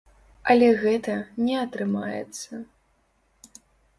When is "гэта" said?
0.83-1.17